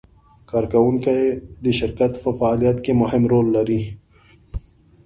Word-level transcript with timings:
کارکوونکي 0.51 1.17
د 1.63 1.65
شرکت 1.79 2.11
په 2.23 2.29
فعالیت 2.39 2.77
کې 2.85 2.91
مهم 3.01 3.23
رول 3.31 3.47
لري. 3.57 3.81